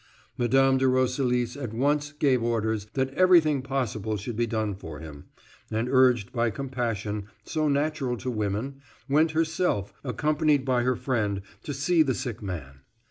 Mme. 0.35 0.77
de 0.77 0.87
Roselis 0.87 1.55
at 1.55 1.75
once 1.75 2.11
gave 2.13 2.41
orders 2.41 2.87
that 2.95 3.13
everything 3.13 3.61
possible 3.61 4.17
should 4.17 4.35
be 4.35 4.47
done 4.47 4.73
for 4.73 4.97
him, 4.99 5.25
and 5.69 5.87
urged 5.87 6.31
by 6.31 6.49
compassion, 6.49 7.27
so 7.43 7.67
natural 7.69 8.17
to 8.17 8.31
women, 8.31 8.81
went 9.07 9.33
herself, 9.33 9.93
accompanied 10.03 10.65
by 10.65 10.81
her 10.81 10.95
friend, 10.95 11.43
to 11.61 11.71
see 11.71 12.01
the 12.01 12.15
sick 12.15 12.41
man. 12.41 12.79